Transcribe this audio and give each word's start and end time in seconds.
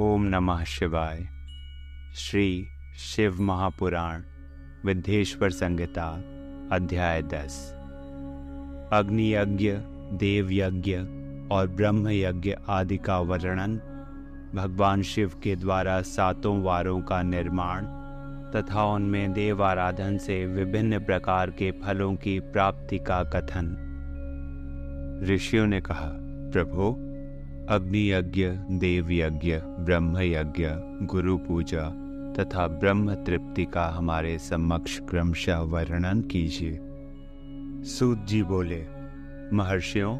ओम 0.00 0.22
नमः 0.22 0.64
शिवाय। 0.64 1.28
श्री 2.14 2.68
शिव 2.98 3.42
महापुराण 3.42 4.22
विद्येश्वर 4.86 5.50
संहिता, 5.50 6.24
अध्याय 6.72 7.22
दस। 7.22 7.74
अग्नि 8.92 9.34
यज्ञ 9.34 9.72
देव 10.18 10.48
यज्ञ 10.52 10.96
और 11.54 11.66
ब्रह्म 11.66 12.08
यज्ञ 12.08 12.54
आदि 12.68 12.96
का 12.96 13.18
वर्णन 13.18 13.76
भगवान 14.54 15.02
शिव 15.02 15.32
के 15.42 15.56
द्वारा 15.56 16.02
सातों 16.02 16.62
वारों 16.62 17.00
का 17.00 17.22
निर्माण 17.22 17.84
तथा 18.52 18.84
उनमें 18.84 19.32
देव 19.32 19.64
आराधन 19.64 20.18
से 20.18 20.46
विभिन्न 20.46 20.98
प्रकार 20.98 21.50
के 21.50 21.70
फलों 21.70 22.14
की 22.14 22.40
प्राप्ति 22.40 22.98
का 22.98 23.24
कथन। 23.24 23.76
ऋषियों 25.24 25.66
ने 25.66 25.80
कहा, 25.80 26.10
प्रभु 26.52 27.11
अग्नि 27.68 28.12
यज्ञ 28.12 28.46
देव 28.70 29.10
यज्ञ 29.10 29.56
ब्रह्म 29.56 30.18
यज्ञ 30.18 30.68
गुरु 31.06 31.38
पूजा 31.38 31.88
तथा 32.32 32.66
ब्रह्म 32.66 33.14
तृप्ति 33.14 33.64
का 33.64 33.86
हमारे 33.86 34.38
समक्ष 34.38 34.98
क्रमशः 34.98 35.58
वर्णन 35.58 36.20
कीजिए। 36.20 36.80
सूत 37.84 38.24
जी 38.24 38.42
बोले, 38.42 38.86
महर्षियों, 39.52 40.18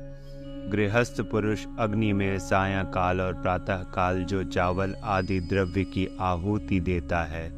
गृहस्थ 0.73 1.21
पुरुष 1.21 1.67
अग्नि 1.79 2.13
में 2.13 2.39
सायंकाल 2.39 3.21
और 3.21 3.35
प्रातः 3.35 3.77
काल 3.77 4.25
जो 4.25 4.45
चावल 4.45 4.95
आदि 5.05 5.41
द्रव्य 5.41 5.85
की 5.85 6.17
आहुति 6.21 6.81
देता 6.81 7.25
है, 7.25 7.53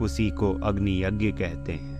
उसी 0.00 0.30
को 0.30 0.54
अग्नि 0.54 1.04
यज्ञ 1.04 1.32
कहते 1.32 1.72
हैं। 1.72 1.94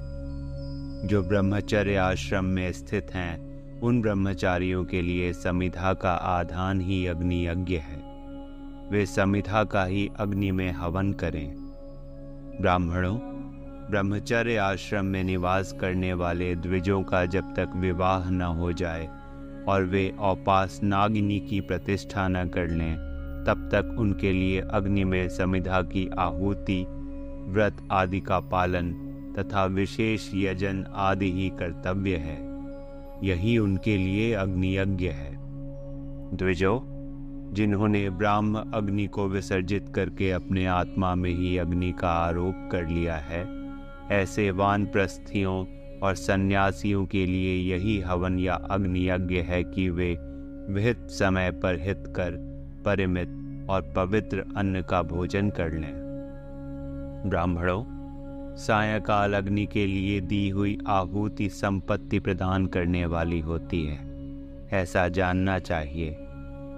जो 1.05 1.23
ब्रह्मचर्य 1.23 1.97
आश्रम 1.97 2.45
में 2.45 2.73
स्थित 2.73 3.07
हैं 3.15 3.54
उन 3.83 4.03
ब्रह्मचारियों 4.03 4.85
के 4.85 5.03
लिए 5.03 5.33
समिधा 5.33 5.95
का 5.95 6.13
आधान 6.13 6.81
ही 6.81 7.07
अग्नि 7.07 7.47
यज्ञ 7.47 7.77
है। 7.77 8.15
वे 8.91 9.07
समिधा 9.07 9.65
का 9.65 9.85
ही 9.85 10.11
अग्नि 10.17 10.51
में 10.51 10.73
हवन 10.73 11.13
करें। 11.13 11.55
ब्राह्मणों, 12.61 13.17
ब्रह्मचर्य 13.91 14.57
आश्रम 14.57 15.05
में 15.05 15.25
निवास 15.25 15.73
करने 15.81 16.13
वाले 16.13 16.55
द्विजों 16.55 17.03
का 17.03 17.27
जब 17.27 17.55
तक 17.55 17.73
विवाह 17.77 18.31
न 18.31 18.43
हो 18.43 18.73
जाए 18.73 19.09
और 19.69 19.85
वे 19.85 20.15
औपास 20.21 20.81
नागिनी 20.83 21.41
की 21.41 21.61
प्रतिष्ठा 21.61 22.29
न 22.29 22.49
कर 22.49 22.69
लें, 22.69 22.95
तब 23.47 23.69
तक 23.73 23.97
उनके 23.99 24.33
लिए 24.33 24.61
अग्नि 24.61 25.05
में 25.05 25.29
समिधा 25.29 25.83
की 25.83 26.11
आहुति, 26.19 26.87
व्रत 27.49 27.89
आदि 27.91 28.21
का 28.21 28.41
पालन 28.41 28.93
तथा 29.39 29.65
विशेष 29.65 30.31
यजन 30.35 30.87
आदि 30.95 31.33
ही 31.33 31.49
कर्तव्य 31.49 32.17
है। 32.17 32.54
यही 33.25 33.59
उनके 33.59 33.97
लिए 33.97 34.33
अग्नि 34.33 34.77
यज्ञ 34.79 35.09
है। 35.09 35.35
द्विजो, 36.37 36.83
जिन्होंने 37.53 38.11
ब्राह्म 38.11 38.65
अग्नि 38.75 39.07
को 39.07 39.29
विसर्जित 39.29 39.93
करके 39.95 40.31
अपने 40.31 40.67
आत्मा 40.67 41.15
में 41.15 41.31
ही 41.31 41.59
अग्नि 41.59 41.93
का 41.93 42.09
आरोप 42.09 42.69
कर 42.73 42.87
लिया 42.87 43.17
है, 43.17 43.47
ऐसे 44.11 44.51
वानप्रस्थियों 44.51 45.65
और 46.03 46.15
सन्यासियों 46.15 47.07
के 47.07 47.27
लिए 47.27 47.75
यही 47.75 48.01
हवन 48.01 48.39
या 48.39 48.55
अग्नि 48.55 49.09
यज्ञ 49.11 49.37
है 49.37 49.65
कि 49.65 49.89
वे 49.91 50.17
विहित 50.71 51.07
समय 51.11 51.51
पर 51.51 51.79
हित 51.81 52.05
कर, 52.07 52.31
परिमित 52.85 53.41
और 53.71 53.93
पवित्र 53.97 54.45
अन्न 54.57 54.83
का 54.83 55.03
भोजन 55.03 55.51
कर 55.51 55.73
लें। 55.73 55.95
ब्राह्मणों 57.27 57.94
सायकाल 58.57 59.35
अग्नि 59.35 59.67
के 59.67 59.87
लिए 59.87 60.21
दी 60.21 60.49
हुई 60.49 60.79
आहुति 60.87 61.49
संपत्ति 61.49 62.21
प्रदान 62.21 62.67
करने 62.67 63.07
वाली 63.07 63.41
होती 63.41 63.87
है। 63.87 64.15
ऐसा 64.73 65.09
जानना 65.09 65.59
चाहिए। 65.59 66.11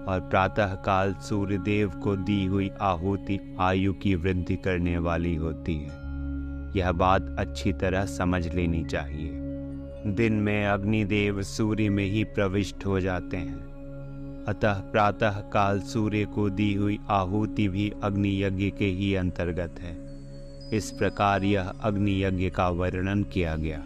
और 0.09 0.21
प्रातः 0.31 0.75
काल 0.75 1.15
सूर्यदेव 1.15 1.89
को 1.89 2.17
दी 2.17 2.45
हुई 2.45 2.71
आहुति 2.81 3.57
आयु 3.61 3.95
की 3.95 4.15
वृद्धि 4.15 4.57
करने 4.57 4.99
वाली 4.99 5.35
होती 5.35 5.75
है। 5.75 6.07
यह 6.77 6.93
बात 6.93 7.37
अच्छी 7.39 7.73
तरह 7.73 8.05
समझ 8.05 8.55
लेनी 8.55 8.85
चाहिए। 8.85 9.31
दिन 10.07 10.33
में 10.33 10.67
अग्निदेव 10.67 11.43
सूर्य 11.43 11.89
में 11.89 12.05
ही 12.05 12.25
प्रविष्ट 12.25 12.87
हो 12.87 13.01
जाते 13.01 13.37
हैं। 13.37 13.67
अतः 14.49 14.75
प्रातः 14.75 15.41
काल 15.41 15.81
सूर्य 15.81 16.25
को 16.25 16.51
दी 16.51 16.75
हुई 16.75 16.99
आहुति 17.09 17.69
भी 17.69 17.93
अग्नि 18.03 18.43
यज्ञ 18.43 18.71
के 18.71 18.87
ही 18.87 19.15
अंतर्गत 19.15 19.75
है। 19.81 20.06
इस 20.73 20.91
प्रकार 20.91 21.45
यह 21.45 21.69
अग्नि 21.69 22.25
यज्ञ 22.25 22.51
का 22.51 22.69
वर्णन 22.69 23.23
किया 23.23 23.57
गया। 23.57 23.83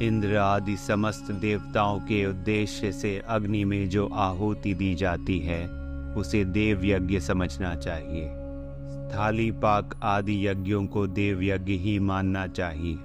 इंद्र 0.00 0.36
आदि 0.36 0.76
समस्त 0.76 1.32
देवताओं 1.32 2.00
के 2.00 2.26
उद्देश्य 2.26 2.92
से 2.92 3.22
अग्नि 3.28 3.64
में 3.64 3.88
जो 3.88 4.06
आहुति 4.06 4.74
दी 4.74 4.94
जाती 4.94 5.38
है, 5.38 5.68
उसे 6.14 6.44
देव 6.44 6.84
यज्ञ 6.84 7.20
समझना 7.20 7.74
चाहिए। 7.74 8.28
थाली 9.14 9.50
पाक 9.50 10.00
आदि 10.02 10.48
यज्ञों 10.48 10.86
को 10.86 11.06
देव 11.06 11.42
यज्ञ 11.42 11.72
ही 11.72 11.98
मानना 11.98 12.46
चाहिए। 12.46 12.98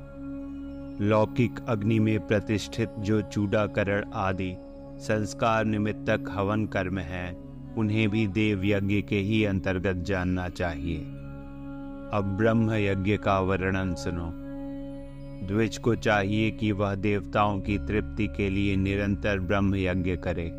लौकिक 1.05 1.59
अग्नि 1.67 1.99
में 1.99 2.27
प्रतिष्ठित 2.27 2.89
जो 2.99 3.21
चूड़ाकरण 3.21 4.05
आदि, 4.13 4.55
संस्कार 4.97 5.65
निमित्तक 5.65 6.25
हवन 6.29 6.65
कर्म 6.65 6.99
है, 6.99 7.37
उन्हें 7.77 8.09
भी 8.09 8.27
देव 8.27 8.65
यज्ञ 8.65 9.01
के 9.01 9.19
ही 9.19 9.45
अंतर्गत 9.45 9.95
जानना 9.95 10.49
चाहिए। 10.49 11.18
अब 12.13 12.23
ब्रह्म 12.23 12.71
यज्ञ 12.71 13.17
का 13.17 13.39
वर्णन 13.39 13.95
सुनो। 13.95 14.31
द्विज 15.47 15.77
को 15.77 15.95
चाहिए 15.95 16.51
कि 16.51 16.71
वह 16.71 16.95
देवताओं 16.95 17.59
की 17.59 17.77
तृप्ति 17.77 18.27
के 18.27 18.49
लिए 18.49 18.75
निरंतर 18.75 19.39
ब्रह्म 19.39 19.75
यज्ञ 19.75 20.15
करे। 20.15 20.51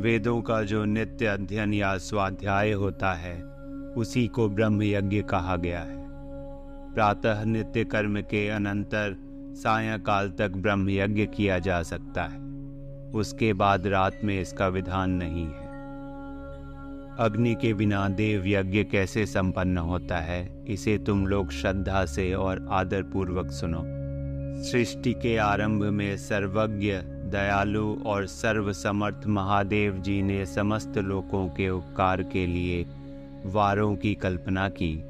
वेदों 0.00 0.42
का 0.42 0.62
जो 0.62 0.84
नित्य 0.84 1.26
अध्ययन 1.26 1.74
या 1.74 1.98
स्वाध्याय 1.98 2.72
होता 2.72 3.12
है, 3.12 3.42
उसी 3.96 4.26
को 4.28 4.48
ब्रह्म 4.48 4.82
यज्ञ 4.82 5.22
कहा 5.22 5.56
गया 5.56 5.80
है। 5.80 6.06
प्रातः 6.94 7.44
नित्य 7.44 7.84
कर्म 7.84 8.20
के 8.20 8.48
अनंतर 8.48 9.16
सायंकाल 9.54 10.30
तक 10.30 10.48
ब्रह्म 10.48 10.90
यज्ञ 10.90 11.26
किया 11.26 11.58
जा 11.58 11.82
सकता 11.82 12.22
है। 12.22 12.38
उसके 13.10 13.52
बाद 13.52 13.86
रात 13.86 14.20
में 14.24 14.40
इसका 14.40 14.68
विधान 14.68 15.10
नहीं 15.10 15.46
है। 15.46 15.69
अग्नि 17.20 17.54
के 17.54 17.74
बिना 17.74 18.08
देव 18.08 18.42
यज्ञ 18.46 18.84
कैसे 18.84 19.26
संपन्न 19.26 19.78
होता 19.78 20.16
है, 20.16 20.64
इसे 20.68 20.98
तुम 20.98 21.26
लोग 21.26 21.50
श्रद्धा 21.50 22.04
से 22.04 22.34
और 22.34 22.68
आदर 22.70 23.02
पूर्वक 23.02 23.50
सुनो। 23.50 23.82
सृष्टि 24.62 25.12
के 25.12 25.36
आरंभ 25.36 25.82
में 25.82 26.16
सर्वज्ञ, 26.16 26.92
दयालु 27.04 27.96
और 28.06 28.26
सर्वसमर्थ 28.26 29.26
महादेव 29.26 29.98
जी 29.98 30.22
ने 30.22 30.46
समस्त 30.46 30.98
लोगों 30.98 31.48
के 31.48 31.70
उपकार 31.70 32.22
के 32.22 32.46
लिए 32.46 32.86
वारों 33.46 33.96
की 33.96 34.14
कल्पना 34.14 34.68
की। 34.68 35.04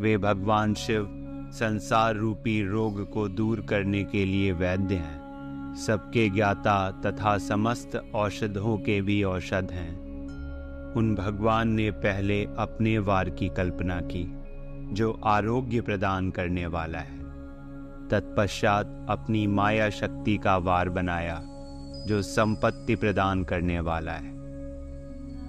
वे 0.00 0.18
भगवान 0.18 0.74
शिव, 0.74 1.08
संसार 1.52 2.16
रूपी 2.16 2.68
रोग 2.68 3.10
को 3.10 3.28
दूर 3.28 3.60
करने 3.60 4.04
के 4.04 4.24
लिए 4.24 4.52
वैद्य 4.52 4.94
हैं। 4.94 5.20
सबके 5.76 6.28
ज्ञाता 6.28 6.90
तथा 6.90 7.38
समस्त 7.38 8.02
औषधों 8.14 8.78
के 8.78 9.00
भी 9.00 9.22
औषध 9.22 9.68
हैं। 9.72 9.99
उन 10.96 11.14
भगवान 11.14 11.68
ने 11.68 11.90
पहले 11.90 12.44
अपने 12.44 12.98
वार 12.98 13.30
की 13.30 13.48
कल्पना 13.48 14.00
की, 14.00 14.34
जो 14.94 15.20
आरोग्य 15.24 15.80
प्रदान 15.80 16.30
करने 16.30 16.66
वाला 16.66 16.98
है। 16.98 17.18
तत्पश्चात 18.08 19.06
अपनी 19.08 19.46
माया 19.46 19.90
शक्ति 19.90 20.36
का 20.36 20.56
वार 20.56 20.88
बनाया, 20.88 21.42
जो 22.06 22.22
संपत्ति 22.22 22.96
प्रदान 22.96 23.44
करने 23.44 23.80
वाला 23.80 24.12
है। 24.12 24.40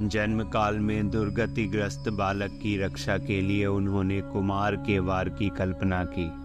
जन्म 0.07 0.44
काल 0.44 0.80
में 0.80 1.09
दुर्गतिग्रस्त 1.09 2.09
बालक 2.09 2.50
की 2.51 2.78
रक्षा 2.78 3.18
के 3.18 3.41
लिए 3.41 3.66
उन्होंने 3.66 4.22
कुमार 4.22 4.75
के 4.75 5.00
वार 5.00 5.30
की 5.30 5.50
कल्पना 5.50 6.03
की। 6.03 6.41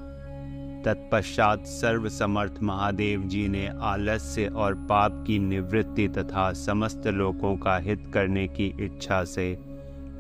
तत्पश्चात 0.87 1.65
सर्वसमर्थ 1.67 2.63
महादेव 2.63 3.23
जी 3.23 3.49
ने 3.49 3.67
आलस्य 3.83 4.47
और 4.47 4.75
पाप 4.75 5.25
की 5.27 5.39
निवृत्ति 5.39 6.09
तथा 6.09 6.53
समस्त 6.53 7.07
लोगों 7.07 7.57
का 7.57 7.77
हित 7.79 8.11
करने 8.15 8.47
की 8.49 8.67
इच्छा 8.81 9.25
से 9.25 9.49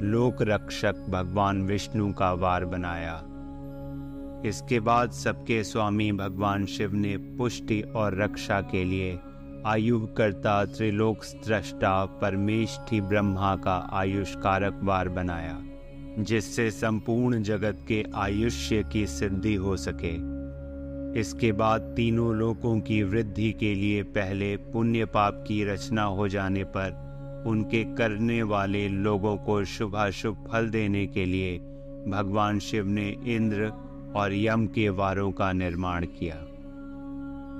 लोक 0.02 0.42
रक्षक 0.42 1.06
भगवान 1.08 1.62
विष्णु 1.62 2.12
का 2.12 2.32
वार 2.32 2.64
बनाया। 2.64 3.14
इसके 4.48 4.80
बाद 4.80 5.10
सबके 5.10 5.62
स्वामी 5.64 6.12
भगवान 6.12 6.66
शिव 6.66 6.94
ने 6.94 7.16
पुष्टि 7.16 7.80
और 7.96 8.20
रक्षा 8.22 8.60
के 8.60 8.84
लिए 8.84 9.18
आयुकर्ता 9.66 10.64
त्रिलोक 10.64 11.24
स्त्रष्टा 11.24 12.04
परमेष्ठी 12.04 13.00
ब्रह्मा 13.00 13.56
का 13.56 13.88
आयुष्कारक 13.92 14.80
वार 14.82 15.08
बनाया, 15.08 15.58
जिससे 16.18 16.70
संपूर्ण 16.70 17.42
जगत 17.42 17.84
के 17.88 18.04
आयुष्य 18.14 18.84
की 18.92 19.06
सिद्धि 19.06 19.54
हो 19.54 19.76
सके। 19.76 20.35
इसके 21.16 21.52
बाद 21.52 21.80
तीनों 21.96 22.34
लोकों 22.34 22.80
की 22.80 23.02
वृद्धि 23.02 23.52
के 23.52 23.74
लिए 23.74 24.02
पहले 24.02 24.56
पुण्य 24.56 25.04
पाप 25.04 25.44
की 25.48 25.64
रचना 25.64 26.02
हो 26.02 26.28
जाने 26.28 26.64
पर 26.64 27.44
उनके 27.46 27.84
करने 27.84 28.42
वाले 28.42 28.88
लोगों 28.88 29.36
को 29.36 29.64
शुभाशुभ 29.64 30.48
फल 30.52 30.68
देने 30.68 31.06
के 31.06 31.24
लिए 31.24 31.58
भगवान 32.08 32.58
शिव 32.58 32.86
ने 32.86 33.08
इंद्र 33.26 33.72
और 34.16 34.34
यम 34.34 34.66
के 34.66 34.88
वारों 34.88 35.32
का 35.32 35.52
निर्माण 35.52 36.06
किया। 36.06 36.36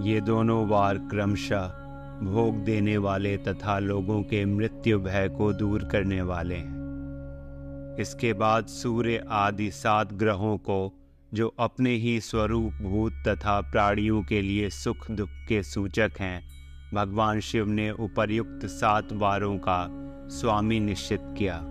ये 0.09 0.21
दोनों 0.21 0.67
वार 0.67 0.99
क्रमशः 0.99 1.67
भोग 2.23 2.65
देने 2.65 2.97
वाले 2.97 3.37
तथा 3.37 3.79
लोगों 3.79 4.23
के 4.23 4.45
मृत्यु 4.45 5.01
भय 5.01 5.29
को 5.29 5.53
दूर 5.53 5.85
करने 5.85 6.23
वाले 6.23 6.55
हैं। 6.55 7.97
इसके 8.01 8.33
बाद 8.33 8.67
सूर्य 8.67 9.25
आदि 9.31 9.71
सात 9.71 10.13
ग्रहों 10.13 10.57
को 10.59 10.96
जो 11.35 11.55
अपने 11.59 11.91
ही 11.91 12.21
स्वरूप 12.21 12.73
भूत 12.73 13.13
तथा 13.13 13.61
प्राणियों 13.61 14.23
के 14.23 14.43
लिए 14.43 14.71
सुख 14.71 15.11
दुख 15.11 15.29
के 15.49 15.63
सूचक 15.63 16.13
हैं, 16.21 16.47
भगवान 16.95 17.41
शिव 17.41 17.67
ने 17.67 17.91
उपर्युक्त 17.91 18.67
सात 18.67 19.13
वारों 19.13 19.59
का 19.59 19.89
स्वामी 20.29 20.81
निश्चित 20.81 21.21
किया। 21.23 21.65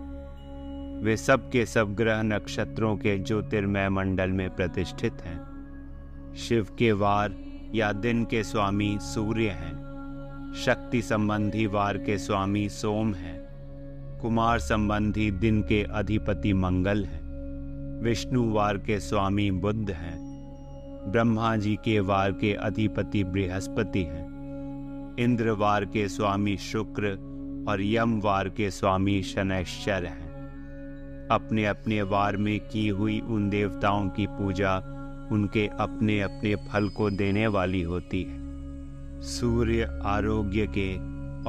वे 1.04 1.18
सब 1.18 1.52
के 1.52 1.66
सब 1.66 1.96
ग्रह 1.96 2.22
नक्षत्रों 2.22 2.98
के 2.98 3.20
ज्योतिर्मय 3.20 3.90
मंडल 3.90 4.30
में 4.30 4.56
प्रतिष्ठित 4.56 5.14
हैं। 5.14 5.56
शिव 6.38 6.68
के 6.80 6.92
वार 6.92 7.36
या 7.76 7.92
दिन 7.92 8.26
के 8.26 8.44
स्वामी 8.44 8.98
सूर्य 9.02 9.50
हैं। 9.50 9.86
शक्ति 10.66 11.02
संबंधी 11.02 11.66
वार 11.66 11.98
के 11.98 12.18
स्वामी 12.18 12.70
सोम 12.70 13.14
हैं। 13.14 13.46
कुमार 14.22 14.60
संबंधी 14.60 15.32
दिन 15.32 15.62
के 15.62 15.84
अधिपति 15.84 16.54
मंगल 16.54 17.06
हैं। 17.06 17.25
विष्णु 18.06 18.54
वार 18.54 18.78
के 18.78 19.00
स्वामी 19.00 19.52
बुद्ध 19.52 19.92
हैं। 19.92 20.18
ब्रह्मा 21.12 21.56
जी 21.56 21.76
के 21.76 22.00
वार 22.00 22.32
के 22.32 22.54
अधिपति 22.54 23.24
बृहस्पति 23.24 24.04
हैं। 24.04 25.16
इंद्र 25.20 25.52
वार 25.52 25.86
के 25.86 26.08
स्वामी 26.08 26.58
शुक्र 26.58 27.08
और 27.70 27.82
यम 27.82 28.22
वार 28.22 28.50
के 28.50 28.72
स्वामी 28.72 29.22
शनैश्चर 29.22 30.06
हैं। 30.06 30.32
अपने 31.32 31.66
अपने 31.66 32.02
वार 32.02 32.38
में 32.38 32.60
की 32.60 32.88
हुई 32.88 33.20
उन 33.20 33.50
देवताओं 33.50 34.10
की 34.10 34.28
पूजा 34.28 34.78
उनके 35.32 35.68
अपने 35.68 36.22
अपने 36.22 36.56
फल 36.56 36.90
को 36.90 37.10
देने 37.10 37.48
वाली 37.48 37.82
होती 37.82 38.24
है। 38.24 38.38
सूर्य 39.22 40.00
आरोग्य 40.04 40.68
के 40.78 40.96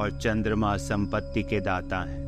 और 0.01 0.19
चंद्रमा 0.21 0.77
संपत्ति 0.77 1.43
के 1.43 1.59
दाता 1.59 1.99
हैं। 1.99 2.25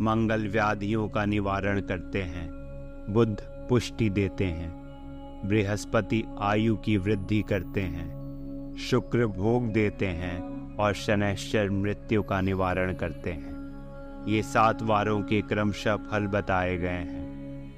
मंगल 0.00 0.48
व्याधियों 0.48 1.08
का 1.08 1.24
निवारण 1.24 1.80
करते 1.80 2.22
हैं। 2.22 2.63
बुद्ध 3.10 3.36
पुष्टि 3.68 4.10
देते 4.10 4.44
हैं, 4.44 4.72
बृहस्पति 5.46 6.24
आयु 6.40 6.76
की 6.76 6.96
वृद्धि 6.96 7.42
करते 7.42 7.80
हैं, 7.80 8.76
शुक्र 8.78 9.26
भोग 9.26 9.72
देते 9.72 10.06
हैं 10.06 10.76
और 10.76 10.94
शनैश्चर 10.94 11.70
मृत्यु 11.70 12.22
का 12.22 12.40
निवारण 12.40 12.94
करते 12.94 13.30
हैं। 13.30 13.54
ये 14.28 14.42
सात 14.42 14.82
वारों 14.82 15.22
के 15.22 15.40
क्रमशः 15.42 15.96
फल 15.96 16.26
बताए 16.26 16.76
गए 16.76 16.88
हैं, 16.88 17.24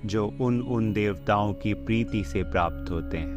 जो 0.05 0.37
उन 0.41 0.61
उन 0.61 0.93
देवताओं 0.93 1.53
की 1.55 1.75
प्रीति 1.75 2.25
से 2.25 2.43
प्राप्त 2.43 2.91
होते 2.91 3.19
हैं। 3.19 3.37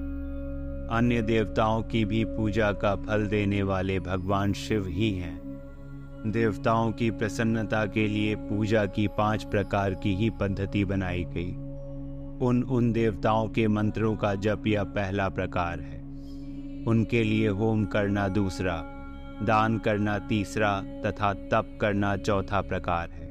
अन्य 0.91 1.21
देवताओं 1.21 1.83
की 1.83 2.05
भी 2.05 2.25
पूजा 2.25 2.71
का 2.71 2.95
फल 2.95 3.27
देने 3.27 3.63
वाले 3.63 3.99
भगवान 3.99 4.53
शिव 4.53 4.87
ही 4.87 5.11
हैं। 5.11 5.49
देवताओं 6.25 6.91
की 6.91 7.11
प्रसन्नता 7.11 7.85
के 7.85 8.07
लिए 8.07 8.35
पूजा 8.35 8.85
की 8.85 9.07
पाँच 9.07 9.43
प्रकार 9.43 9.93
की 9.93 10.15
ही 10.15 10.29
पद्धति 10.29 10.85
बनाई 10.85 11.23
गई। 11.23 11.68
उन 12.41 12.63
उन 12.63 12.91
देवताओं 12.91 13.49
के 13.49 13.67
मंत्रों 13.67 14.15
का 14.15 14.35
जप 14.35 14.63
यह 14.67 14.83
पहला 14.83 15.29
प्रकार 15.29 15.79
है। 15.79 15.99
उनके 16.87 17.23
लिए 17.23 17.47
होम 17.47 17.85
करना 17.85 18.27
दूसरा, 18.27 18.75
दान 19.43 19.77
करना 19.77 20.19
तीसरा 20.19 20.81
तथा 20.81 21.33
तप 21.33 21.77
करना 21.81 22.17
चौथा 22.17 22.61
प्रकार 22.61 23.09
है। 23.09 23.29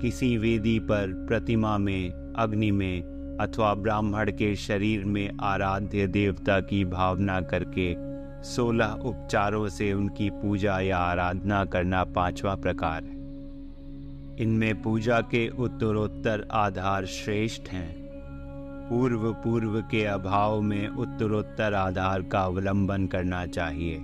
किसी 0.00 0.36
वेदी 0.36 0.78
पर, 0.78 1.26
प्रतिमा 1.28 1.78
में, 1.78 2.32
अग्नि 2.36 2.70
में 2.70 3.02
अथवा 3.40 3.74
ब्राह्मण 3.74 4.30
के 4.30 4.56
शरीर 4.56 5.04
में 5.04 5.30
आराध्य 5.40 6.06
देवता 6.06 6.60
की 6.60 6.84
भावना 6.84 7.40
करके 7.40 7.94
सोलह 8.42 8.86
उपचारों 8.86 9.68
से 9.68 9.92
उनकी 9.92 10.30
पूजा 10.30 10.80
या 10.80 10.98
आराधना 10.98 11.64
करना 11.64 12.04
पांचवा 12.04 12.54
प्रकार 12.54 13.04
है। 13.04 13.22
इनमें 14.42 14.82
पूजा 14.82 15.20
के 15.20 15.48
उत्तरोत्तर 15.48 16.48
आधार 16.52 17.06
श्रेष्ठ 17.06 17.68
हैं। 17.68 18.01
पूर्व 18.90 19.32
पूर्व 19.32 19.80
के 19.80 20.04
अभाव 20.04 20.60
में 20.60 20.88
उत्तरोत्तर 20.88 21.74
आधार 21.74 22.22
का 22.22 22.40
अवलंबन 22.40 23.06
करना 23.06 23.46
चाहिए। 23.46 23.98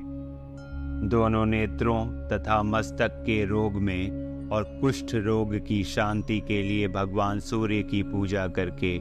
दोनों 1.09 1.47
नेत्रों 1.47 2.07
तथा 2.29 2.63
मस्तक 2.63 3.23
के 3.27 3.45
रोग 3.45 3.73
में 3.73 4.49
और 4.49 4.65
कुष्ठ 4.81 5.15
रोग 5.15 5.55
की 5.67 5.85
शांति 5.85 6.41
के 6.41 6.63
लिए 6.63 6.89
भगवान 6.89 7.41
सूर्य 7.41 7.83
की 7.83 8.03
पूजा 8.03 8.47
करके 8.49 8.99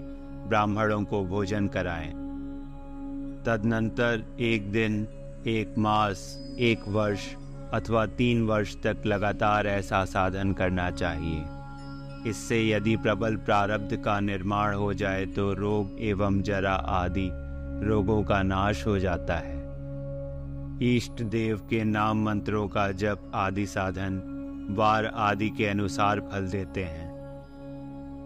ब्राह्मणों 0.47 1.03
को 1.03 1.23
भोजन 1.25 1.67
कराएँ। 1.67 2.11
तदनंतर 3.45 4.23
एक 4.39 4.71
दिन, 4.71 5.07
एक 5.47 5.75
मास, 5.77 6.39
एक 6.59 6.87
वर्ष 6.87 7.35
अथवा 7.73 8.05
तीन 8.05 8.45
वर्ष 8.47 8.75
तक 8.83 8.97
लगातार 9.05 9.67
ऐसा 9.67 10.05
साधन 10.05 10.53
करना 10.53 10.91
चाहिए। 10.91 11.43
इससे 12.25 12.69
यदि 12.69 12.95
प्रबल 12.97 13.35
प्रारब्ध 13.35 13.95
का 13.95 14.19
निर्माण 14.19 14.75
हो 14.75 14.93
जाए 14.93 15.25
तो 15.25 15.53
रोग 15.53 15.99
एवं 15.99 16.41
जरा 16.41 16.73
आदि 16.73 17.29
रोगों 17.87 18.23
का 18.23 18.43
नाश 18.43 18.87
हो 18.87 18.99
जाता 18.99 19.35
है। 19.35 19.55
इष्ट 20.95 21.21
देव 21.21 21.57
के 21.57 21.83
नाम 21.83 22.23
मंत्रों 22.25 22.67
का 22.67 22.91
जप 22.91 23.31
आदि 23.35 23.65
साधन 23.65 24.21
वार 24.69 25.05
आदि 25.05 25.49
के 25.49 25.65
अनुसार 25.65 26.19
फल 26.19 26.47
देते 26.47 26.83
हैं। 26.83 27.07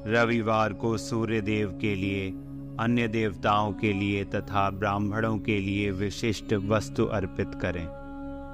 रविवार 0.08 0.74
को 0.74 0.98
सूर्य 0.98 1.42
देव 1.42 1.78
के 1.82 1.96
लिए, 1.96 2.30
अन्य 2.80 3.08
देवताओं 3.08 3.74
के 3.74 3.94
लिए 3.94 4.24
तथा 4.24 4.70
ब्राह्मणों 4.70 5.38
के 5.38 5.60
लिए 5.60 5.92
विशिष्ट 5.92 6.54
वस्तु 6.54 7.06
अर्पित 7.06 7.52
करें। 7.56 7.88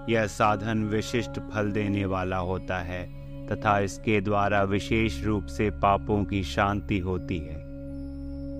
यह 0.10 0.28
साधन 0.28 0.84
विशिष्ट 0.84 1.40
फल 1.40 1.72
देने 1.72 2.06
वाला 2.06 2.38
होता 2.38 2.78
है। 2.78 3.17
तथा 3.52 3.80
इसके 3.80 4.22
द्वारा 4.22 4.64
विशेष 4.64 5.24
रूप 5.24 5.46
से 5.46 5.70
पापों 5.70 6.24
की 6.26 6.44
शांति 6.44 7.00
होती 7.00 7.38
है। 7.38 7.66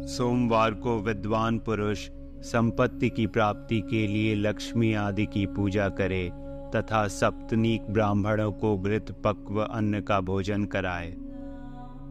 सोमवार 0.08 0.72
को 0.72 1.00
विद्वान 1.00 1.60
पुरुष 1.60 2.10
संपत्ति 2.42 3.10
की 3.10 3.28
प्राप्ति 3.28 3.82
के 3.82 4.08
लिए 4.08 4.36
लक्ष्मी 4.36 4.94
आदि 4.94 5.26
की 5.26 5.46
पूजा 5.46 5.90
करे 5.90 6.30
तथा 6.76 7.08
सप्तनीक 7.08 7.82
ब्राह्मणों 7.90 8.52
को 8.52 8.78
घृत 8.78 9.12
पक्व 9.24 9.62
अन्न 9.62 10.02
का 10.02 10.20
भोजन 10.22 10.66
कराए। 10.66 11.12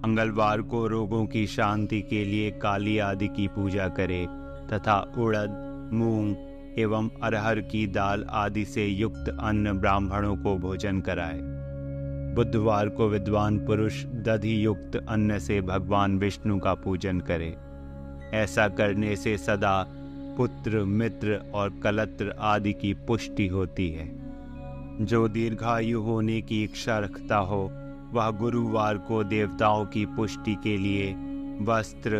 मंगलवार 0.06 0.62
को 0.62 0.86
रोगों 0.86 1.26
की 1.26 1.46
शांति 1.46 2.00
के 2.00 2.24
लिए 2.24 2.50
काली 2.50 2.98
आदि 2.98 3.28
की 3.28 3.48
पूजा 3.48 3.88
करे 3.88 4.26
तथा 4.72 5.00
उड़द, 5.18 5.90
मूंग 5.92 6.34
एवं 6.78 7.10
अरहर 7.22 7.60
की 7.60 7.86
दाल 7.86 8.24
आदि 8.30 8.64
से 8.64 8.86
युक्त 8.86 9.36
अन्न 9.40 9.72
ब्राह्मणों 9.72 10.36
को 10.36 10.56
भोजन 10.56 11.00
कराए। 11.00 11.55
बुधवार 12.36 12.88
को 12.88 13.08
विद्वान 13.08 13.58
पुरुष 13.58 14.04
दधि 14.04 14.64
युक्त 14.64 15.06
अन्न 15.08 15.38
से 15.38 15.60
भगवान 15.60 16.18
विष्णु 16.18 16.58
का 16.58 16.74
पूजन 16.74 17.20
करे। 17.20 17.56
ऐसा 18.36 18.68
करने 18.68 19.16
से 19.16 19.38
सदा 19.38 19.86
पुत्र, 20.36 20.84
मित्र 20.84 21.50
और 21.54 21.80
कलत्र 21.82 22.34
आदि 22.40 22.72
की 22.72 22.94
पुष्टि 22.94 23.46
होती 23.46 23.90
है। 23.90 24.10
जो 25.04 25.28
दीर्घायु 25.28 26.00
होने 26.00 26.42
की 26.42 26.64
इच्छा 26.64 26.98
रखता 26.98 27.36
हो, 27.36 27.70
वह 28.12 28.30
गुरुवार 28.30 28.98
को 28.98 29.24
देवताओं 29.24 29.86
की 29.86 30.06
पुष्टि 30.06 30.54
के 30.54 30.76
लिए 30.76 31.12
वस्त्र, 31.60 32.16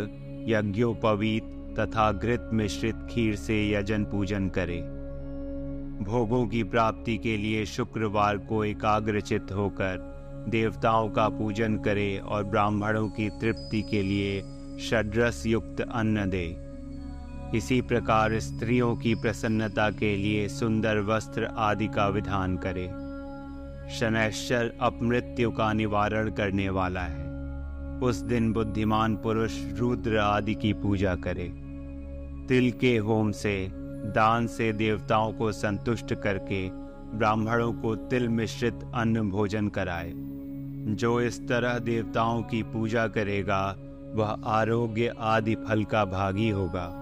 यज्ञोपवीत 0.49 1.45
तथा 1.79 2.13
घृत 2.13 2.51
मिश्रित 2.53 2.97
खीर 3.11 3.37
से 3.37 3.71
यजन 3.71 4.05
पूजन 4.05 4.49
करे। 4.49 4.97
भोगों 6.05 6.47
की 6.47 6.63
प्राप्ति 6.63 7.19
के 7.19 7.37
लिए 7.37 7.67
शुक्रवार 7.67 8.39
को 8.39 8.65
एकाग्रचित 8.65 9.47
होकर 9.53 10.16
देवताओं 10.49 11.09
का 11.11 11.29
पूजन 11.29 11.77
करे 11.77 12.19
और 12.19 12.45
ब्राह्मणों 12.45 13.09
की 13.09 13.29
तृप्ति 13.31 13.83
के 13.83 14.03
लिए 14.03 14.41
षड्रस 14.81 15.47
युक्त 15.47 15.81
अन्न 15.81 16.31
दे। 16.31 16.67
इसी 17.59 17.81
प्रकार 17.81 18.39
स्त्रियों 18.39 18.97
की 18.97 19.15
प्रसन्नता 19.15 19.91
के 19.91 20.17
लिए 20.17 20.49
सुंदर 20.49 21.01
वस्त्र 21.01 21.45
आदि 21.45 21.87
का 21.87 22.09
विधान 22.09 22.57
करे। 22.57 22.87
शनैश्चर 23.95 24.73
अपमृत्यु 24.81 25.51
का 25.51 25.73
निवारण 25.73 26.31
करने 26.31 26.69
वाला 26.69 27.01
है। 27.01 27.27
उस 28.01 28.17
दिन 28.17 28.53
बुद्धिमान 28.53 29.17
पुरुष 29.17 29.53
रुद्र 29.73 30.19
आदि 30.19 30.55
की 30.55 30.73
पूजा 30.73 31.15
करे। 31.15 31.53
तिल 32.49 32.71
के 32.71 32.97
होम 32.97 33.31
से, 33.33 33.69
दान 34.07 34.47
से 34.47 34.73
देवताओं 34.73 35.33
को 35.33 35.53
संतुष्ट 35.53 36.15
करके 36.15 36.69
ब्राह्मणों 37.19 37.73
को 37.73 37.97
तिल 37.97 38.29
मिश्रित 38.29 38.81
अन्न 38.95 39.31
भोजन 39.31 39.69
कराए। 39.69 40.13
जो 40.89 41.21
इस 41.21 41.49
तरह 41.49 41.79
देवताओं 41.79 42.43
की 42.43 42.63
पूजा 42.63 43.07
करेगा, 43.09 43.77
वह 44.15 44.27
आरोग्य 44.45 45.15
आदि 45.19 45.55
फल 45.55 45.85
का 45.85 46.05
भागी 46.05 46.49
होगा। 46.49 46.93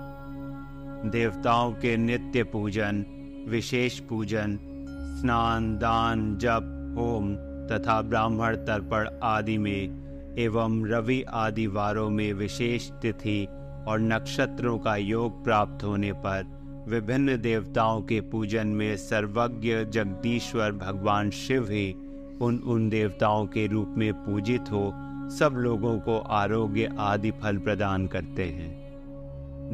देवताओं 1.04 1.72
के 1.72 1.96
नित्य 1.96 2.42
पूजन, 2.42 3.04
विशेष 3.48 4.00
पूजन, 4.00 4.58
स्नान, 5.20 5.76
दान, 5.76 6.36
जप, 6.36 6.70
होम 6.98 7.34
तथा 7.70 8.02
ब्राह्मण 8.02 8.56
तर्पण 8.56 9.08
आदि 9.22 9.58
में 9.58 10.34
एवं 10.38 10.86
रवि 10.86 11.22
आदि 11.22 11.66
वारों 11.66 12.10
में 12.10 12.32
विशेष 12.32 12.90
तिथि 12.90 13.46
और 13.88 14.00
नक्षत्रों 14.00 14.78
का 14.78 14.96
योग 14.96 15.44
प्राप्त 15.44 15.84
होने 15.84 16.12
पर 16.12 16.44
विभिन्न 16.88 17.40
देवताओं 17.40 18.02
के 18.02 18.20
पूजन 18.20 18.66
में 18.66 18.96
सर्वज्ञ 18.96 19.84
जगदीश्वर 19.84 20.72
भगवान 20.72 21.30
शिव 21.30 21.64
ही 21.64 21.94
उन 22.42 22.58
उन 22.58 22.88
देवताओं 22.88 23.46
के 23.46 23.66
रूप 23.66 23.94
में 23.98 24.12
पूजित 24.14 24.60
हो, 24.60 24.92
सब 25.30 25.54
लोगों 25.56 25.98
को 26.00 26.18
आरोग्य 26.18 26.94
आदि 26.98 27.30
फल 27.30 27.58
प्रदान 27.58 28.06
करते 28.06 28.44
हैं। 28.44 28.84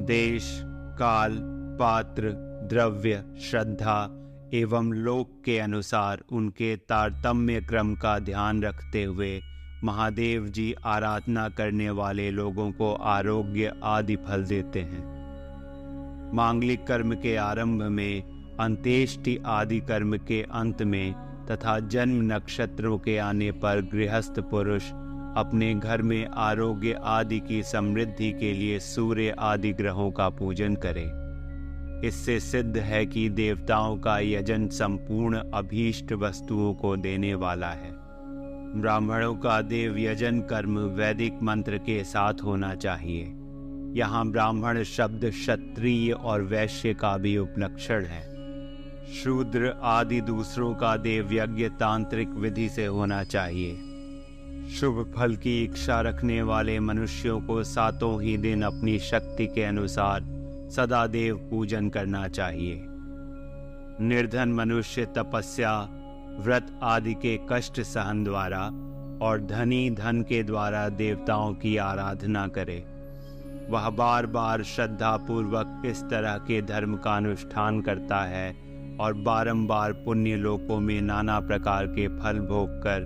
देश, 0.06 0.60
काल, 0.98 1.38
पात्र, 1.80 2.30
द्रव्य, 2.70 3.24
श्रद्धा 3.40 4.16
एवं 4.54 4.92
लोक 4.92 5.42
के 5.44 5.58
अनुसार 5.58 6.22
उनके 6.32 6.76
तारतम्य 6.76 7.60
क्रम 7.60 7.94
का 7.94 8.18
ध्यान 8.18 8.62
रखते 8.62 9.04
हुए 9.04 9.40
महादेव 9.84 10.46
जी 10.46 10.74
आराधना 10.84 11.48
करने 11.48 11.90
वाले 11.90 12.30
लोगों 12.30 12.72
को 12.72 12.92
आरोग्य 12.94 13.72
आदि 13.84 14.16
फल 14.16 14.44
देते 14.44 14.80
हैं। 14.80 15.20
मांगलिक 16.34 16.86
कर्म 16.86 17.14
के 17.14 17.36
आरंभ 17.36 17.82
में, 17.82 18.22
अंत्येष्टि 18.60 19.38
आदि 19.46 19.80
कर्म 19.80 20.16
के 20.16 20.42
अंत 20.42 20.82
में 20.82 21.29
तथा 21.50 21.78
जन्म 21.78 22.34
नक्षत्रों 22.34 22.98
के 22.98 23.18
आने 23.18 23.52
पर 23.52 23.80
गृहस्थ 23.92 24.40
पुरुष 24.40 24.90
अपने 25.36 25.74
घर 25.74 26.02
में 26.02 26.26
आरोग्य 26.26 27.00
आदि 27.04 27.40
की 27.40 27.62
समृद्धि 27.62 28.32
के 28.32 28.52
लिए 28.52 28.78
सूर्य 28.78 29.34
आदि 29.38 29.72
ग्रहों 29.72 30.10
का 30.10 30.28
पूजन 30.28 30.74
करें। 30.74 32.00
इससे 32.04 32.40
सिद्ध 32.40 32.76
है 32.76 33.06
कि 33.06 33.28
देवताओं 33.28 33.96
का 33.96 34.18
यजन 34.18 34.68
संपूर्ण 34.68 35.42
अभीष्ट 35.54 36.12
वस्तुओं 36.12 36.74
को 36.74 36.96
देने 36.96 37.34
वाला 37.34 37.70
है। 37.70 37.90
ब्राह्मणों 38.80 39.34
का 39.34 39.60
देव 39.62 39.98
यजन 39.98 40.40
कर्म 40.40 40.78
वैदिक 40.78 41.42
मंत्र 41.42 41.78
के 41.78 42.04
साथ 42.04 42.34
होना 42.44 42.74
चाहिए। 42.74 43.24
यहाँ 44.00 44.26
ब्राह्मण 44.26 44.82
शब्द 44.82 45.24
क्षत्रिय 45.24 46.12
और 46.12 46.42
वैश्य 46.42 46.94
का 46.94 47.16
भी 47.16 47.38
उपलक्षण 47.38 48.04
है। 48.04 48.29
शूद्र 49.10 49.74
आदि 49.82 50.20
दूसरों 50.20 50.74
का 50.74 50.96
देव 50.96 51.32
यज्ञ 51.32 51.68
तांत्रिक 51.68 52.28
विधि 52.28 52.68
से 52.68 52.84
होना 52.86 53.22
चाहिए। 53.24 53.74
शुभ 54.70 55.12
फल 55.16 55.36
की 55.36 55.64
इच्छा 55.64 56.00
रखने 56.00 56.42
वाले 56.42 56.80
मनुष्यों 56.80 57.40
को 57.40 57.62
सातों 57.64 58.22
ही 58.22 58.36
दिन 58.36 58.62
अपनी 58.62 58.98
शक्ति 58.98 59.46
के 59.46 59.62
अनुसार 59.62 60.22
सदा 60.70 61.06
देव 61.06 61.36
पूजन 61.50 61.88
करना 61.88 62.28
चाहिए। 62.28 62.84
निर्धन 64.00 64.52
मनुष्य 64.52 65.06
तपस्या, 65.06 65.88
व्रत 66.38 66.78
आदि 66.82 67.14
के 67.14 67.38
कष्ट 67.50 67.80
सहन 67.80 68.24
द्वारा 68.24 68.64
और 69.26 69.40
धनी 69.40 69.90
धन 69.90 70.22
के 70.22 70.42
द्वारा 70.42 70.88
देवताओं 70.88 71.54
की 71.54 71.76
आराधना 71.76 72.46
करे। 72.48 72.84
वह 73.70 73.90
बार 73.90 74.26
बार 74.26 74.62
श्रद्धा 74.62 75.16
पूर्वक 75.16 75.82
इस 75.86 76.02
तरह 76.02 76.38
के 76.38 76.62
धर्म 76.62 76.96
का 76.96 77.16
अनुष्ठान 77.16 77.80
करता 77.80 78.24
है 78.24 78.69
और 79.00 79.12
बारंबार 79.14 79.92
पुण्य 79.92 80.36
लोकों 80.36 80.80
में 80.80 81.00
नाना 81.00 81.40
प्रकार 81.40 81.86
के 81.86 82.08
फल 82.08 82.38
भोग 82.38 82.68
कर 82.78 83.04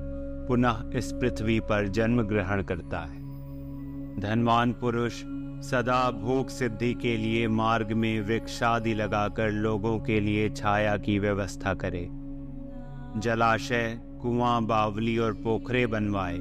पुनः 0.48 0.90
इस 0.94 1.12
पृथ्वी 1.12 1.60
पर 1.60 1.88
जन्म 1.88 2.22
ग्रहण 2.22 2.62
करता 2.62 2.98
है। 2.98 3.22
धनवान 4.20 4.72
पुरुष, 4.72 5.22
सदा 5.70 6.10
भोग 6.10 6.48
सिद्धि 6.48 6.94
के 6.94 7.16
लिए 7.16 7.48
मार्ग 7.48 7.92
में 7.92 8.20
वृक्षादि 8.20 8.94
लगाकर 8.94 9.50
लोगों 9.50 9.98
के 9.98 10.20
लिए 10.20 10.48
छाया 10.50 10.96
की 10.96 11.18
व्यवस्था 11.18 11.74
करे। 11.74 12.08
जलाशय, 13.20 14.00
कुआँ, 14.22 14.62
बावली 14.62 15.18
और 15.18 15.32
पोखरे 15.32 15.86
बनवाए। 15.86 16.38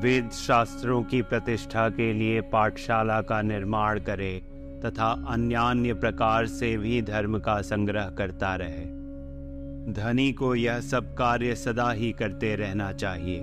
वेद 0.00 0.30
शास्त्रों 0.30 1.02
की 1.02 1.22
प्रतिष्ठा 1.22 1.88
के 1.88 2.12
लिए 2.12 2.40
पाठशाला 2.40 3.20
का 3.22 3.42
निर्माण 3.42 4.00
करे। 4.00 4.53
तथा 4.84 5.24
अन्यान्य 5.28 5.94
प्रकार 5.94 6.46
से 6.46 6.76
भी 6.76 7.02
धर्म 7.02 7.38
का 7.38 7.62
संग्रह 7.62 8.10
करता 8.10 8.56
रहे। 8.56 9.04
धनी 9.92 10.32
को 10.32 10.54
यह 10.54 10.80
सब 10.80 11.14
कार्य 11.14 11.54
सदा 11.54 11.90
ही 11.90 12.12
करते 12.12 12.56
रहना 12.56 12.92
चाहिए। 12.92 13.40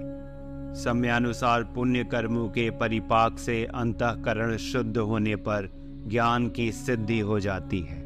समयानुसार 0.83 1.63
पुण्य 1.63 2.03
कर्मों 2.03 2.49
के 2.49 2.69
परिपाक 2.69 3.39
से 3.39 3.65
अंतकरण 3.65 4.57
शुद्ध 4.57 4.97
होने 4.97 5.35
पर 5.35 5.69
ज्ञान 6.07 6.49
की 6.49 6.71
सिद्धि 6.71 7.19
हो 7.19 7.39
जाती 7.39 7.79
है। 7.79 8.01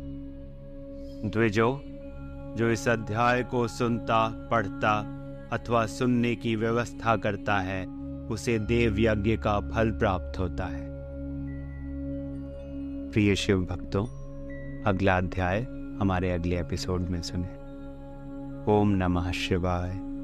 द्विजो, 1.30 1.82
जो 2.58 2.70
इस 2.70 2.88
अध्याय 2.88 3.44
को 3.44 3.68
सुनता, 3.68 4.48
पढ़ता 4.52 5.12
अथवा 5.54 5.86
सुनने 5.86 6.36
की 6.36 6.56
व्यवस्था 6.56 7.16
करता 7.16 7.58
है, 7.58 7.88
उसे 8.28 8.60
देव 8.60 8.96
यज्ञ 9.00 9.38
का 9.38 9.60
फल 9.60 9.92
प्राप्त 9.92 10.40
होता 10.40 10.66
है। 10.66 10.95
प्रिय 13.16 13.36
शिव 13.36 13.60
भक्तों 13.62 14.06
अगला 14.84 15.18
अध्याय 15.18 15.62
हमारे 16.00 16.32
अगले 16.32 16.60
एपिसोड 16.60 17.02
में 17.02 17.22
सुने। 17.22 17.48
ओम 18.72 18.90
नमः 18.90 19.32
शिवाय। 19.32 20.15